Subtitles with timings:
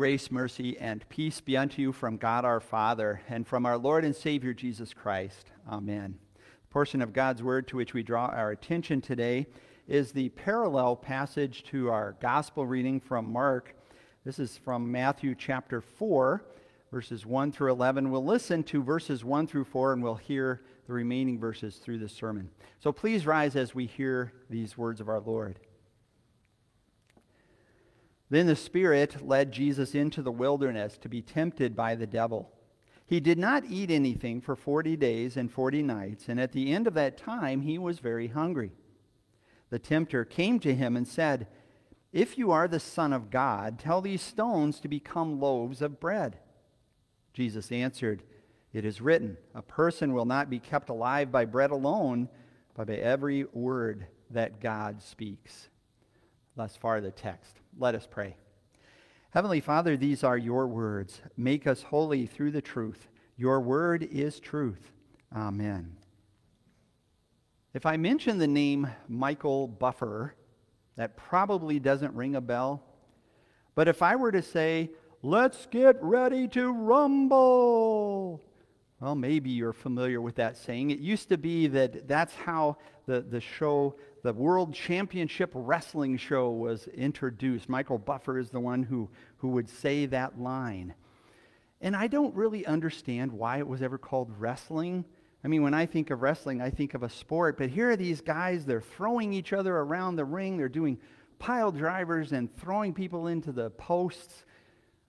[0.00, 4.02] Grace, mercy, and peace be unto you from God our Father and from our Lord
[4.02, 5.50] and Savior Jesus Christ.
[5.68, 6.18] Amen.
[6.36, 9.46] The portion of God's Word to which we draw our attention today
[9.86, 13.74] is the parallel passage to our gospel reading from Mark.
[14.24, 16.46] This is from Matthew chapter 4,
[16.90, 18.10] verses 1 through 11.
[18.10, 22.08] We'll listen to verses 1 through 4 and we'll hear the remaining verses through the
[22.08, 22.48] sermon.
[22.78, 25.60] So please rise as we hear these words of our Lord.
[28.30, 32.52] Then the Spirit led Jesus into the wilderness to be tempted by the devil.
[33.04, 36.86] He did not eat anything for 40 days and 40 nights, and at the end
[36.86, 38.70] of that time he was very hungry.
[39.70, 41.48] The tempter came to him and said,
[42.12, 46.38] If you are the Son of God, tell these stones to become loaves of bread.
[47.32, 48.22] Jesus answered,
[48.72, 52.28] It is written, A person will not be kept alive by bread alone,
[52.74, 55.68] but by every word that God speaks.
[56.54, 57.59] Thus far, the text.
[57.80, 58.36] Let us pray.
[59.30, 61.22] Heavenly Father, these are your words.
[61.38, 63.08] Make us holy through the truth.
[63.38, 64.92] Your word is truth.
[65.34, 65.96] Amen.
[67.72, 70.34] If I mention the name Michael Buffer,
[70.96, 72.82] that probably doesn't ring a bell.
[73.74, 74.90] But if I were to say,
[75.22, 78.42] let's get ready to rumble,
[79.00, 80.90] well, maybe you're familiar with that saying.
[80.90, 86.50] It used to be that that's how the, the show, the World Championship Wrestling Show,
[86.50, 87.68] was introduced.
[87.68, 90.94] Michael Buffer is the one who, who would say that line.
[91.80, 95.04] And I don't really understand why it was ever called wrestling.
[95.42, 97.96] I mean, when I think of wrestling, I think of a sport, but here are
[97.96, 100.98] these guys, they're throwing each other around the ring, they're doing
[101.38, 104.44] pile drivers and throwing people into the posts.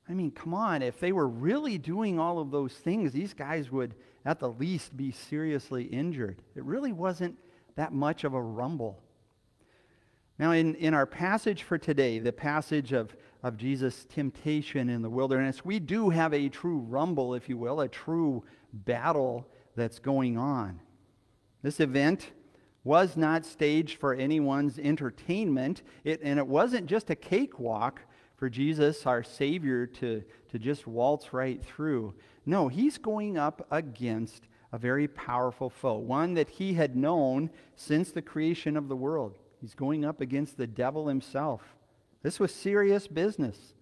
[0.08, 3.70] I mean, come on, if they were really doing all of those things, these guys
[3.70, 3.94] would
[4.26, 6.42] at the least be seriously injured.
[6.56, 7.38] It really wasn't
[7.76, 9.02] that much of a rumble.
[10.40, 15.10] Now, in, in our passage for today, the passage of, of Jesus' temptation in the
[15.10, 20.38] wilderness, we do have a true rumble, if you will, a true battle that's going
[20.38, 20.80] on.
[21.62, 22.32] This event
[22.84, 28.02] was not staged for anyone's entertainment, it, and it wasn't just a cakewalk
[28.36, 32.16] for Jesus, our Savior, to, to just waltz right through.
[32.48, 38.12] No, he's going up against a very powerful foe, one that he had known since
[38.12, 39.38] the creation of the world.
[39.60, 41.62] He's going up against the devil himself.
[42.24, 43.74] This was serious business.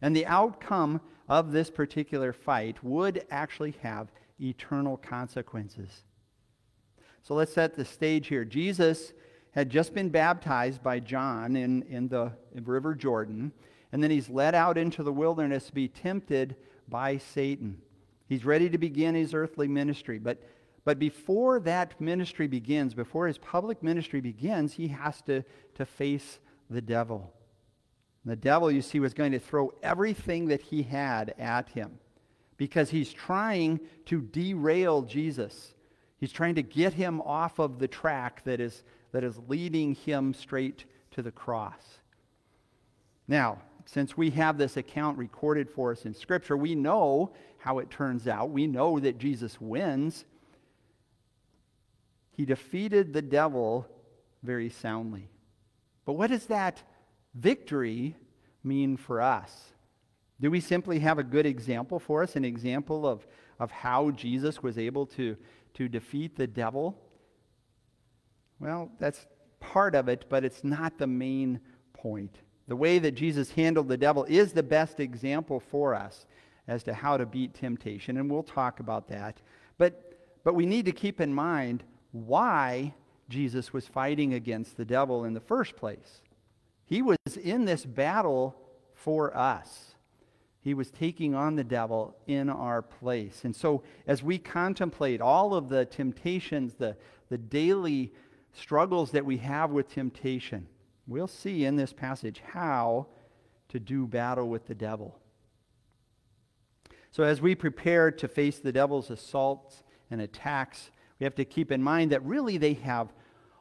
[0.00, 4.10] And the outcome of this particular fight would actually have
[4.40, 6.02] eternal consequences.
[7.22, 8.44] So let's set the stage here.
[8.44, 9.12] Jesus
[9.52, 13.52] had just been baptized by John in, in the River Jordan.
[13.92, 16.56] And then he's led out into the wilderness to be tempted
[16.88, 17.80] by Satan.
[18.32, 20.18] He's ready to begin his earthly ministry.
[20.18, 20.42] But,
[20.86, 25.44] but before that ministry begins, before his public ministry begins, he has to,
[25.74, 26.38] to face
[26.70, 27.30] the devil.
[28.24, 31.98] The devil, you see, was going to throw everything that he had at him
[32.56, 35.74] because he's trying to derail Jesus.
[36.16, 38.82] He's trying to get him off of the track that is,
[39.12, 41.98] that is leading him straight to the cross.
[43.28, 47.90] Now, since we have this account recorded for us in Scripture, we know how it
[47.90, 48.50] turns out.
[48.50, 50.24] We know that Jesus wins.
[52.30, 53.86] He defeated the devil
[54.42, 55.28] very soundly.
[56.04, 56.82] But what does that
[57.34, 58.16] victory
[58.64, 59.72] mean for us?
[60.40, 63.26] Do we simply have a good example for us, an example of,
[63.60, 65.36] of how Jesus was able to,
[65.74, 66.98] to defeat the devil?
[68.58, 69.24] Well, that's
[69.60, 71.60] part of it, but it's not the main
[71.92, 72.36] point.
[72.68, 76.26] The way that Jesus handled the devil is the best example for us
[76.68, 79.40] as to how to beat temptation, and we'll talk about that.
[79.78, 82.94] But, but we need to keep in mind why
[83.28, 86.22] Jesus was fighting against the devil in the first place.
[86.84, 88.54] He was in this battle
[88.94, 89.94] for us.
[90.60, 93.40] He was taking on the devil in our place.
[93.44, 96.96] And so, as we contemplate all of the temptations, the,
[97.30, 98.12] the daily
[98.52, 100.68] struggles that we have with temptation,
[101.12, 103.06] We'll see in this passage how
[103.68, 105.18] to do battle with the devil.
[107.10, 110.90] So, as we prepare to face the devil's assaults and attacks,
[111.20, 113.12] we have to keep in mind that really they have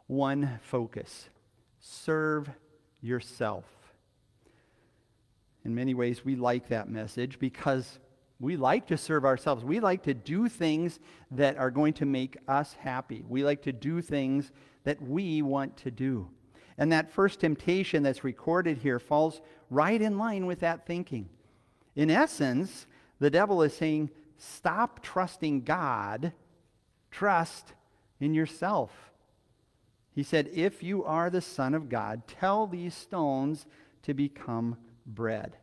[0.08, 1.28] one focus
[1.82, 2.50] serve
[3.02, 3.66] yourself.
[5.66, 8.00] In many ways, we like that message because
[8.40, 9.66] we like to serve ourselves.
[9.66, 13.26] We like to do things that are going to make us happy.
[13.28, 14.54] We like to do things
[14.86, 16.30] that we want to do.
[16.82, 19.40] And that first temptation that's recorded here falls
[19.70, 21.30] right in line with that thinking.
[21.96, 22.88] In essence,
[23.20, 26.34] the devil is saying, stop trusting God,
[27.12, 27.74] trust
[28.20, 29.12] in yourself.
[30.16, 33.68] He said, If you are the Son of God, tell these stones
[34.02, 34.76] to become
[35.06, 35.58] bread.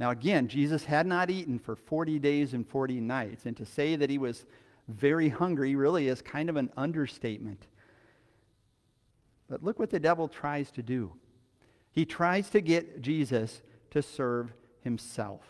[0.00, 3.94] Now, again, Jesus had not eaten for 40 days and 40 nights, and to say
[3.94, 4.44] that he was
[4.88, 7.68] very hungry really is kind of an understatement.
[9.52, 11.12] But look what the devil tries to do.
[11.90, 13.60] He tries to get Jesus
[13.90, 14.50] to serve
[14.80, 15.42] himself.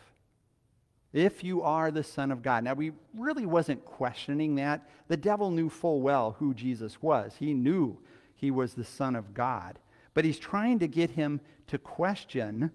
[1.13, 2.65] If you are the Son of God.
[2.65, 4.91] Now, we really wasn't questioning that.
[5.07, 7.97] The devil knew full well who Jesus was, he knew
[8.35, 9.79] he was the Son of God.
[10.15, 12.73] But he's trying to get him to question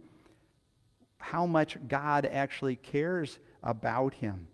[1.18, 4.47] how much God actually cares about him.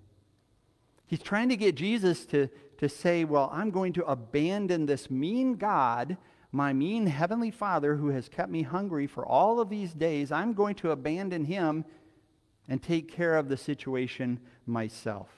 [1.05, 2.49] He's trying to get Jesus to,
[2.79, 6.17] to say, Well, I'm going to abandon this mean God,
[6.53, 10.31] my mean heavenly Father who has kept me hungry for all of these days.
[10.31, 11.83] I'm going to abandon him
[12.69, 15.29] and take care of the situation myself.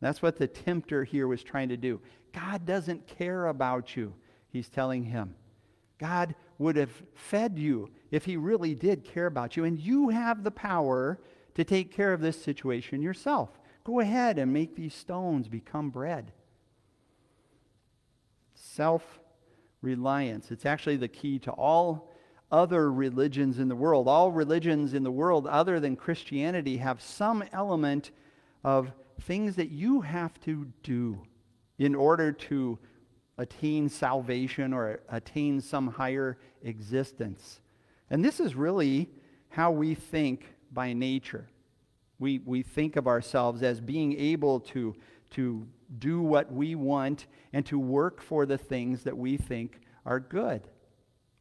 [0.00, 2.00] That's what the tempter here was trying to do.
[2.32, 4.12] God doesn't care about you,
[4.48, 5.36] he's telling him.
[5.98, 10.42] God would have fed you if he really did care about you, and you have
[10.42, 11.20] the power
[11.54, 13.60] to take care of this situation yourself.
[13.84, 16.32] Go ahead and make these stones become bread.
[18.54, 19.20] Self
[19.84, 20.50] reliance.
[20.50, 22.10] It's actually the key to all
[22.50, 24.08] other religions in the world.
[24.08, 28.10] All religions in the world, other than Christianity, have some element
[28.64, 28.92] of
[29.22, 31.20] things that you have to do
[31.78, 32.78] in order to
[33.38, 37.60] attain salvation or attain some higher existence.
[38.10, 39.10] And this is really
[39.48, 41.48] how we think by nature.
[42.18, 44.94] We, we think of ourselves as being able to,
[45.34, 45.66] to
[45.98, 50.62] do what we want and to work for the things that we think are good.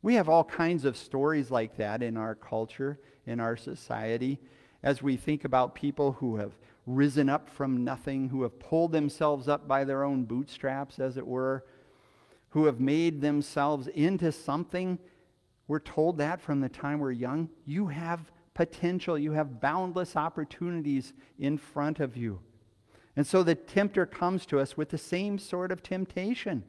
[0.01, 4.39] We have all kinds of stories like that in our culture, in our society,
[4.83, 6.51] as we think about people who have
[6.85, 11.25] risen up from nothing, who have pulled themselves up by their own bootstraps, as it
[11.25, 11.63] were,
[12.49, 14.99] who have made themselves into something.
[15.67, 17.49] We're told that from the time we're young.
[17.65, 22.39] You have potential, you have boundless opportunities in front of you.
[23.15, 26.63] And so the tempter comes to us with the same sort of temptation.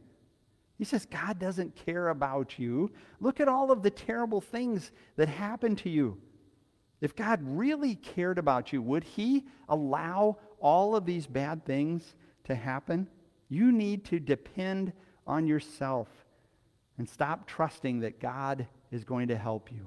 [0.77, 2.91] He says, God doesn't care about you.
[3.21, 6.19] Look at all of the terrible things that happen to you.
[7.01, 12.15] If God really cared about you, would He allow all of these bad things
[12.45, 13.09] to happen?
[13.49, 14.93] You need to depend
[15.27, 16.09] on yourself
[16.99, 19.87] and stop trusting that God is going to help you.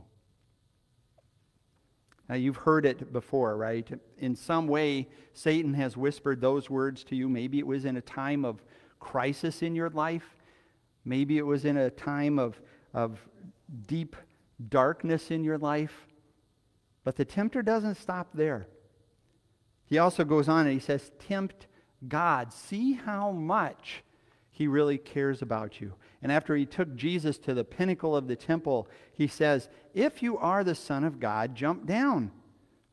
[2.29, 3.88] Now, you've heard it before, right?
[4.18, 7.29] In some way, Satan has whispered those words to you.
[7.29, 8.62] Maybe it was in a time of
[9.00, 10.35] crisis in your life.
[11.06, 12.59] Maybe it was in a time of,
[12.94, 13.19] of
[13.88, 14.15] deep
[14.69, 16.06] darkness in your life.
[17.06, 18.68] But the tempter doesn't stop there.
[19.85, 21.68] He also goes on and he says, Tempt
[22.07, 22.51] God.
[22.51, 24.03] See how much
[24.57, 25.94] he really cares about you.
[26.24, 30.36] And after he took Jesus to the pinnacle of the temple, he says, If you
[30.39, 32.31] are the Son of God, jump down.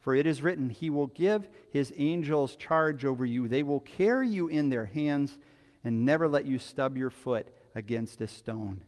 [0.00, 3.48] For it is written, He will give His angels charge over you.
[3.48, 5.38] They will carry you in their hands
[5.82, 8.82] and never let you stub your foot against a stone.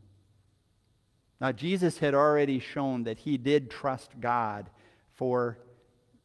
[1.40, 4.69] Now, Jesus had already shown that he did trust God
[5.14, 5.56] for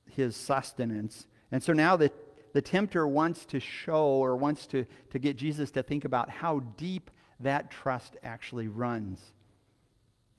[0.10, 1.28] his sustenance.
[1.50, 2.12] And so now the,
[2.54, 6.60] the tempter wants to show or wants to, to get Jesus to think about how
[6.78, 7.10] deep
[7.40, 9.20] that trust actually runs.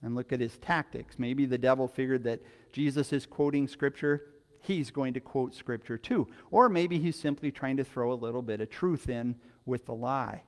[0.03, 1.19] And look at his tactics.
[1.19, 2.41] Maybe the devil figured that
[2.73, 4.23] Jesus is quoting Scripture,
[4.61, 6.29] he's going to quote Scripture too.
[6.51, 9.95] Or maybe he's simply trying to throw a little bit of truth in with the
[9.95, 10.43] lie.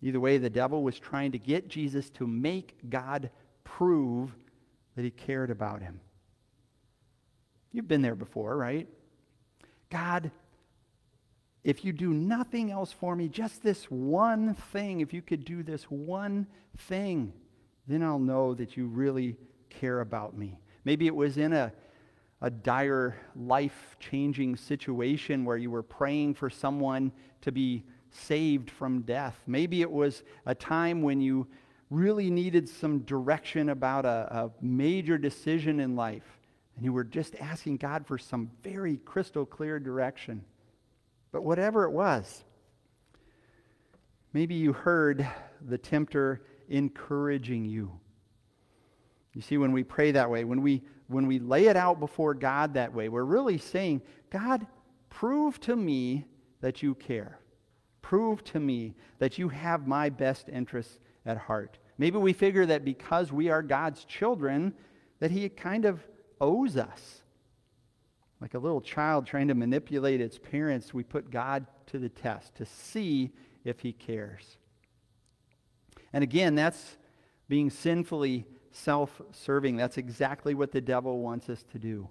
[0.00, 3.30] Either way, the devil was trying to get Jesus to make God
[3.62, 4.34] prove
[4.96, 6.00] that he cared about him.
[7.72, 8.86] You've been there before, right?
[9.94, 10.32] God,
[11.62, 15.62] if you do nothing else for me, just this one thing, if you could do
[15.62, 17.32] this one thing,
[17.86, 19.36] then I'll know that you really
[19.70, 20.58] care about me.
[20.84, 21.72] Maybe it was in a,
[22.42, 29.02] a dire, life changing situation where you were praying for someone to be saved from
[29.02, 29.40] death.
[29.46, 31.46] Maybe it was a time when you
[31.88, 36.40] really needed some direction about a, a major decision in life
[36.76, 40.44] and you were just asking God for some very crystal clear direction.
[41.32, 42.44] But whatever it was,
[44.32, 45.26] maybe you heard
[45.66, 47.92] the tempter encouraging you.
[49.34, 52.34] You see, when we pray that way, when we, when we lay it out before
[52.34, 54.66] God that way, we're really saying, God,
[55.10, 56.26] prove to me
[56.60, 57.38] that you care.
[58.00, 61.78] Prove to me that you have my best interests at heart.
[61.98, 64.74] Maybe we figure that because we are God's children,
[65.20, 66.04] that he kind of
[66.40, 67.22] owes us.
[68.40, 72.54] Like a little child trying to manipulate its parents, we put God to the test
[72.56, 73.30] to see
[73.64, 74.58] if he cares.
[76.12, 76.96] And again, that's
[77.48, 79.76] being sinfully self serving.
[79.76, 82.08] That's exactly what the devil wants us to do.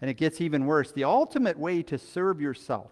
[0.00, 0.92] And it gets even worse.
[0.92, 2.90] The ultimate way to serve yourself,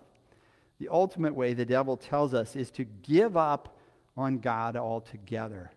[0.79, 3.79] the ultimate way the devil tells us, is to give up
[4.17, 5.71] on God altogether.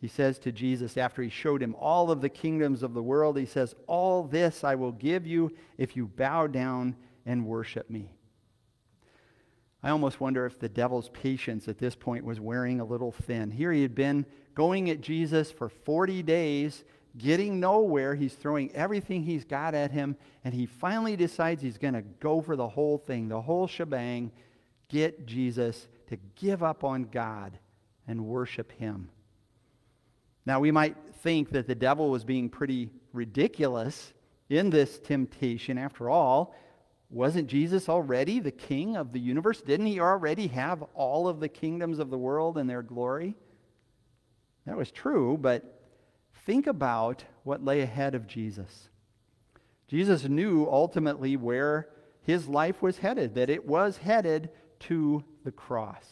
[0.00, 3.36] He says to Jesus, after he showed him all of the kingdoms of the world,
[3.36, 8.10] he says, All this I will give you if you bow down and worship me.
[9.82, 13.50] I almost wonder if the devil's patience at this point was wearing a little thin.
[13.50, 16.84] Here he had been going at Jesus for 40 days,
[17.18, 18.14] getting nowhere.
[18.14, 22.40] He's throwing everything he's got at him, and he finally decides he's going to go
[22.40, 24.32] for the whole thing, the whole shebang,
[24.88, 27.58] get Jesus to give up on God
[28.06, 29.10] and worship him.
[30.46, 34.12] Now, we might think that the devil was being pretty ridiculous
[34.48, 35.78] in this temptation.
[35.78, 36.54] After all,
[37.10, 39.60] wasn't Jesus already the king of the universe?
[39.60, 43.36] Didn't he already have all of the kingdoms of the world and their glory?
[44.66, 45.82] That was true, but
[46.46, 48.88] think about what lay ahead of Jesus.
[49.88, 51.88] Jesus knew ultimately where
[52.22, 56.04] his life was headed, that it was headed to the cross.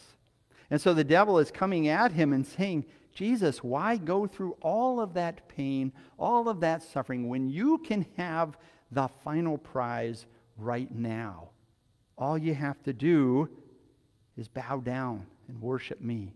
[0.70, 2.85] And so the devil is coming at him and saying,
[3.18, 8.06] Jesus, why go through all of that pain, all of that suffering, when you can
[8.16, 8.56] have
[8.92, 10.25] the final prize
[10.56, 11.48] right now.
[12.16, 13.48] All you have to do
[14.37, 16.32] is bow down and worship me.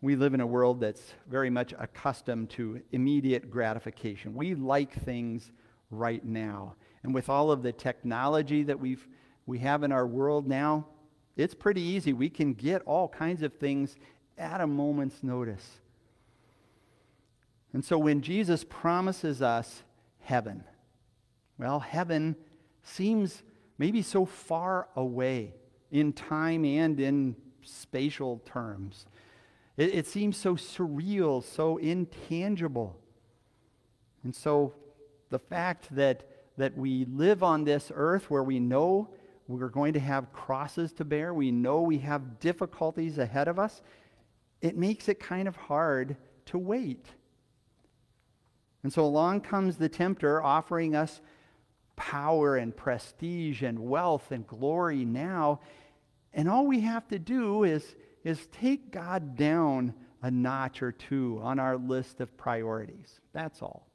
[0.00, 4.34] We live in a world that's very much accustomed to immediate gratification.
[4.34, 5.52] We like things
[5.92, 6.74] right now.
[7.04, 9.06] And with all of the technology that we've,
[9.46, 10.88] we have in our world now,
[11.38, 12.12] it's pretty easy.
[12.12, 13.96] We can get all kinds of things
[14.36, 15.78] at a moment's notice.
[17.72, 19.84] And so when Jesus promises us
[20.20, 20.64] heaven,
[21.56, 22.36] well, heaven
[22.82, 23.42] seems
[23.78, 25.54] maybe so far away
[25.90, 29.06] in time and in spatial terms.
[29.76, 32.98] It, it, seems so surreal, so intangible.
[34.24, 34.74] And so
[35.30, 36.26] the fact that,
[36.56, 39.10] that we live on this earth where we know
[39.48, 43.80] we're going to have crosses to bear, we know we have difficulties ahead of us,
[44.60, 47.06] it makes it kind of hard to wait.
[48.82, 51.20] And so along comes the tempter offering us
[51.96, 55.60] power and prestige and wealth and glory now.
[56.32, 61.40] And all we have to do is, is take God down a notch or two
[61.42, 63.20] on our list of priorities.
[63.32, 63.88] That's all.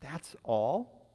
[0.00, 1.06] That's all.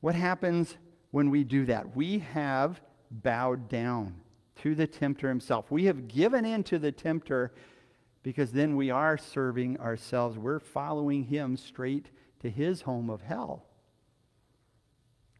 [0.00, 0.76] What happens
[1.10, 1.96] when we do that?
[1.96, 4.14] We have bowed down
[4.62, 5.70] to the tempter himself.
[5.70, 7.52] We have given in to the tempter
[8.22, 10.36] because then we are serving ourselves.
[10.36, 12.10] We're following him straight
[12.40, 13.64] to his home of hell.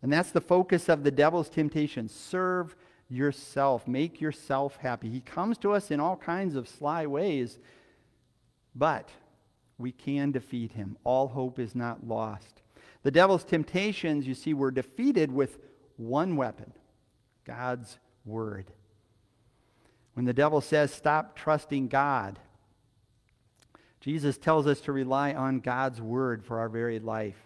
[0.02, 2.08] And that's the focus of the devil's temptation.
[2.08, 2.76] Serve
[3.08, 5.08] yourself, make yourself happy.
[5.08, 7.58] He comes to us in all kinds of sly ways,
[8.74, 9.10] but
[9.78, 10.96] we can defeat him.
[11.04, 12.62] All hope is not lost.
[13.06, 15.60] The devil's temptations, you see, were defeated with
[15.96, 16.72] one weapon
[17.44, 18.72] God's word.
[20.14, 22.40] When the devil says, Stop trusting God,
[24.00, 27.36] Jesus tells us to rely on God's word for our very life.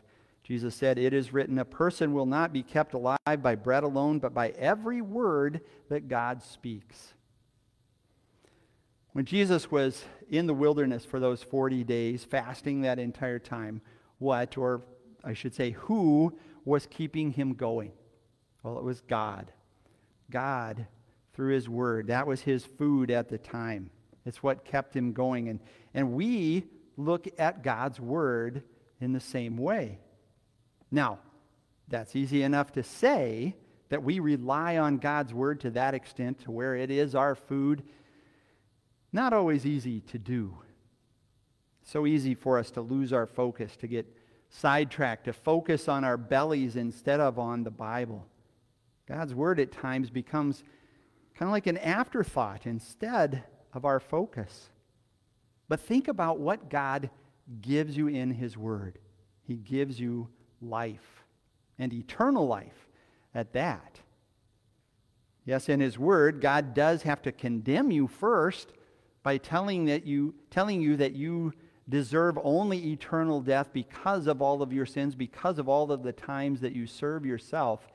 [0.44, 4.18] Jesus said, It is written, a person will not be kept alive by bread alone,
[4.18, 7.12] but by every word that God speaks.
[9.12, 13.82] When Jesus was in the wilderness for those 40 days, fasting that entire time,
[14.16, 14.80] what, or
[15.24, 17.92] I should say, who was keeping him going?
[18.62, 19.52] Well, it was God.
[20.30, 20.86] God,
[21.34, 22.08] through his word.
[22.08, 23.90] That was his food at the time.
[24.26, 25.48] It's what kept him going.
[25.48, 25.60] And,
[25.94, 26.64] and we
[26.96, 28.62] look at God's word
[29.00, 29.98] in the same way.
[30.90, 31.18] Now,
[31.88, 33.56] that's easy enough to say
[33.88, 37.82] that we rely on God's word to that extent, to where it is our food.
[39.12, 40.56] Not always easy to do.
[41.82, 44.06] So easy for us to lose our focus, to get
[44.50, 48.26] sidetracked, to focus on our bellies instead of on the Bible.
[49.08, 50.62] God's word at times becomes
[51.34, 54.68] kind of like an afterthought instead of our focus.
[55.68, 57.10] But think about what God
[57.62, 58.98] gives you in His word.
[59.42, 60.28] He gives you
[60.60, 61.24] life
[61.78, 62.88] and eternal life
[63.34, 64.00] at that.
[65.44, 68.72] Yes, in his word, God does have to condemn you first
[69.22, 71.52] by telling that you telling you that you
[71.90, 76.12] deserve only eternal death because of all of your sins, because of all of the
[76.12, 77.86] times that you serve yourself.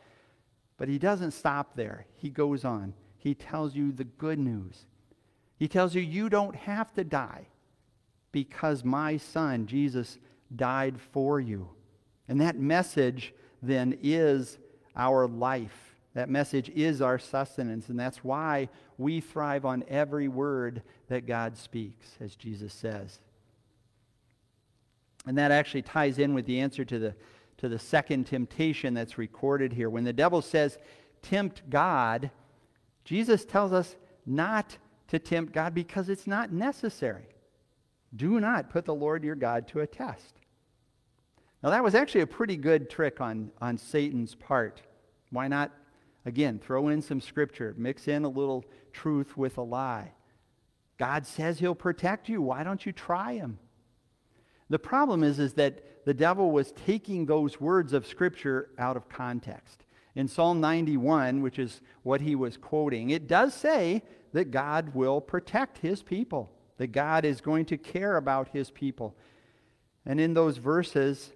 [0.78, 2.06] But he doesn't stop there.
[2.16, 2.94] He goes on.
[3.18, 4.86] He tells you the good news.
[5.58, 7.48] He tells you you don't have to die
[8.32, 10.20] because my son Jesus
[10.56, 11.70] died for you.
[12.28, 14.58] And that message then is
[14.96, 15.96] our life.
[16.14, 17.90] That message is our sustenance.
[17.90, 23.20] And that's why we thrive on every word that God speaks, as Jesus says.
[25.26, 27.16] And that actually ties in with the answer to the,
[27.58, 29.90] to the second temptation that's recorded here.
[29.90, 30.78] When the devil says,
[31.22, 32.32] tempt God,
[33.04, 34.78] Jesus tells us not
[35.08, 37.28] to tempt God because it's not necessary.
[38.16, 40.36] Do not put the Lord your God to a test.
[41.64, 44.82] Now, that was actually a pretty good trick on, on Satan's part.
[45.32, 45.72] Why not,
[46.26, 48.64] again, throw in some scripture, mix in a little
[48.94, 50.12] truth with a lie?
[50.98, 52.42] God says he'll protect you.
[52.42, 53.58] Why don't you try him?
[54.70, 59.10] The problem is, is that the devil was taking those words of Scripture out of
[59.10, 59.86] context.
[60.16, 64.02] In Psalm 91, which is what he was quoting, it does say
[64.34, 69.16] that God will protect his people, that God is going to care about his people.
[70.06, 71.32] And in those verses,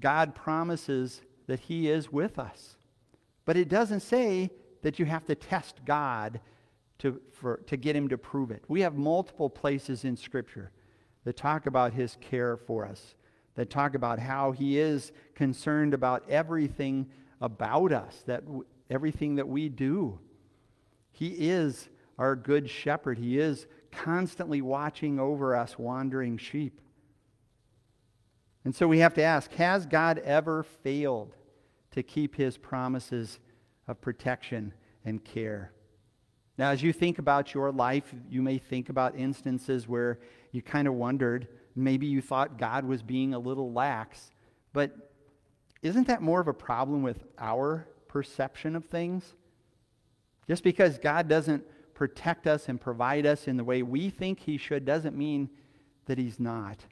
[0.00, 2.76] God promises that he is with us.
[3.44, 4.50] But it doesn't say
[4.82, 6.40] that you have to test God
[6.98, 8.62] to, for, to get him to prove it.
[8.68, 10.72] We have multiple places in Scripture
[11.24, 13.14] that talk about his care for us,
[13.54, 17.08] that talk about how he is concerned about everything
[17.40, 20.18] about us, that w- everything that we do.
[21.10, 21.88] He is
[22.18, 23.18] our good shepherd.
[23.18, 26.80] He is constantly watching over us wandering sheep.
[28.64, 31.34] And so we have to ask Has God ever failed
[31.92, 33.38] to keep his promises
[33.86, 34.72] of protection
[35.04, 35.72] and care?
[36.58, 40.20] Now, as you think about your life, you may think about instances where
[40.52, 44.30] you kind of wondered, maybe you thought God was being a little lax.
[44.72, 45.10] But
[45.82, 49.34] isn't that more of a problem with our perception of things?
[50.46, 54.56] Just because God doesn't protect us and provide us in the way we think He
[54.56, 55.48] should doesn't mean
[56.06, 56.84] that He's not.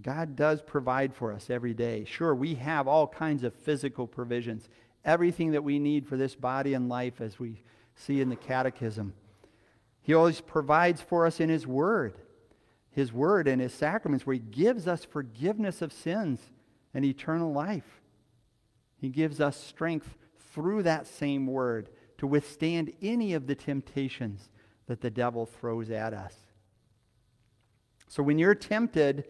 [0.00, 2.04] God does provide for us every day.
[2.04, 4.68] Sure, we have all kinds of physical provisions,
[5.04, 7.62] everything that we need for this body and life, as we
[7.94, 9.14] see in the Catechism.
[10.04, 12.18] He always provides for us in His Word,
[12.90, 16.38] His Word and His sacraments, where He gives us forgiveness of sins
[16.92, 18.02] and eternal life.
[18.98, 20.14] He gives us strength
[20.52, 21.88] through that same Word
[22.18, 24.50] to withstand any of the temptations
[24.86, 26.36] that the devil throws at us.
[28.06, 29.24] So when you're tempted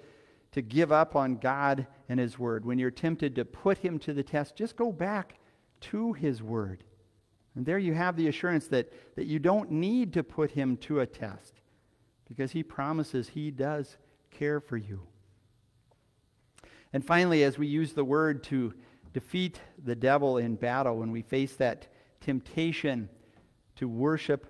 [0.50, 4.12] to give up on God and His Word, when you're tempted to put Him to
[4.12, 5.38] the test, just go back
[5.82, 6.82] to His Word.
[7.56, 11.00] And there you have the assurance that, that you don't need to put him to
[11.00, 11.54] a test
[12.28, 13.96] because he promises he does
[14.30, 15.02] care for you.
[16.92, 18.74] And finally, as we use the word to
[19.12, 21.88] defeat the devil in battle, when we face that
[22.20, 23.08] temptation
[23.76, 24.46] to worship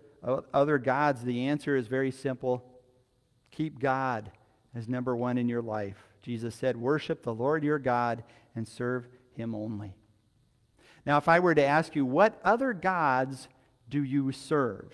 [0.53, 2.65] other gods, the answer is very simple
[3.51, 4.33] keep God
[4.75, 6.09] as number one in your life.
[6.23, 8.25] Jesus said, Worship the Lord your God
[8.57, 9.95] and serve him only.
[11.07, 13.49] Now, if I were to ask you, what other gods
[13.91, 14.93] do you serve?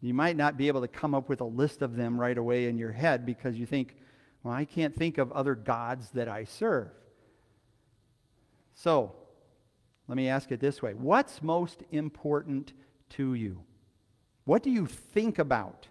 [0.00, 2.66] You might not be able to come up with a list of them right away
[2.66, 3.96] in your head because you think,
[4.42, 6.90] well, I can't think of other gods that I serve.
[8.74, 9.14] So,
[10.06, 12.72] let me ask it this way What's most important
[13.10, 13.62] to you?
[14.44, 15.88] What do you think about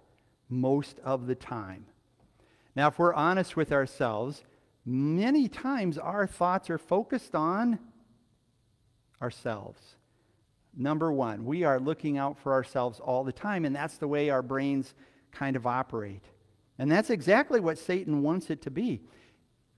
[0.49, 1.85] most of the time?
[2.75, 4.43] Now, if we're honest with ourselves,
[4.85, 7.79] many times our thoughts are focused on
[9.23, 9.95] ourselves.
[10.75, 14.29] Number one, we are looking out for ourselves all the time, and that's the way
[14.29, 14.93] our brains
[15.31, 16.23] kind of operate.
[16.77, 19.01] And that's exactly what Satan wants it to be.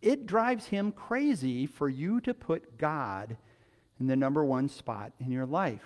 [0.02, 3.38] It drives him crazy for you to put God
[4.00, 5.86] in the number one spot in your life.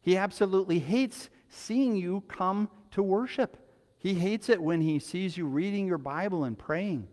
[0.00, 3.56] He absolutely hates seeing you come to worship.
[3.98, 7.08] He hates it when he sees you reading your Bible and praying.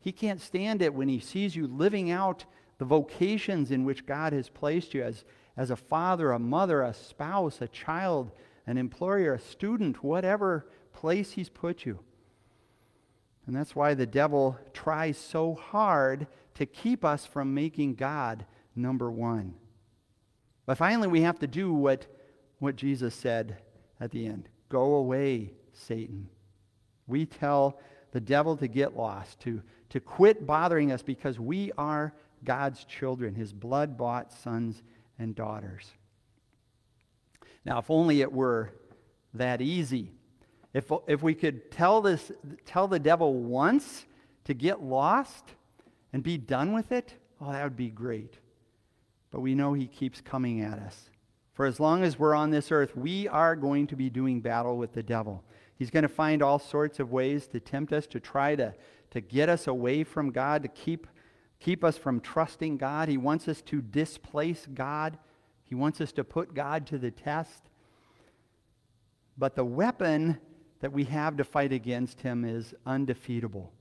[0.00, 2.44] He can't stand it when he sees you living out
[2.78, 5.24] the vocations in which God has placed you as,
[5.56, 8.30] as a father, a mother, a spouse, a child,
[8.66, 11.98] an employer, a student, whatever place He's put you.
[13.46, 18.44] And that's why the devil tries so hard to keep us from making God
[18.76, 19.54] number one.
[20.66, 22.06] But finally, we have to do what,
[22.58, 23.56] what Jesus said
[24.00, 26.28] at the end Go away, Satan.
[27.06, 27.80] We tell
[28.12, 32.12] the devil to get lost, to, to quit bothering us because we are
[32.44, 34.82] God's children, his blood bought sons
[35.18, 35.90] and daughters.
[37.64, 38.72] Now, if only it were
[39.34, 40.12] that easy.
[40.72, 42.30] If, if we could tell, this,
[42.64, 44.06] tell the devil once
[44.44, 45.44] to get lost
[46.12, 48.38] and be done with it, oh, that would be great.
[49.30, 51.10] But we know he keeps coming at us.
[51.54, 54.76] For as long as we're on this earth, we are going to be doing battle
[54.76, 55.42] with the devil.
[55.74, 58.74] He's going to find all sorts of ways to tempt us, to try to,
[59.10, 61.06] to get us away from God, to keep
[61.60, 63.08] keep us from trusting God.
[63.08, 65.18] He wants us to displace God.
[65.64, 67.62] He wants us to put God to the test.
[69.36, 70.38] But the weapon
[70.80, 73.72] that we have to fight against him is undefeatable.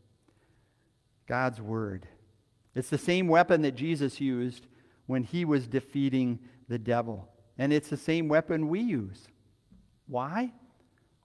[1.27, 2.07] God's word.
[2.75, 4.67] It's the same weapon that Jesus used
[5.07, 7.27] when he was defeating the devil.
[7.57, 9.27] And it's the same weapon we use.
[10.07, 10.53] Why?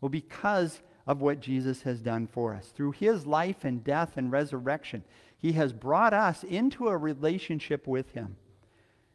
[0.01, 2.69] Well, because of what Jesus has done for us.
[2.69, 5.05] Through his life and death and resurrection,
[5.43, 8.37] he has brought us into a relationship with him.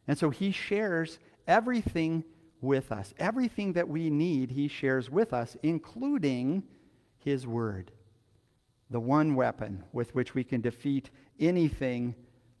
[0.06, 2.22] And so he shares everything
[2.60, 3.14] with us.
[3.18, 6.64] Everything that we need, he shares with us, including
[7.16, 7.92] his word.
[8.90, 11.08] The one weapon with which we can defeat
[11.40, 12.14] anything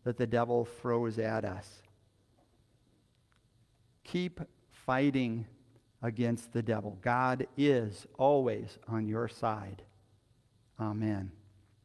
[0.04, 1.82] that the devil throws at us.
[4.02, 5.46] Keep fighting
[6.02, 6.96] against the devil.
[7.02, 9.82] God is always on your side.
[10.80, 11.32] Amen.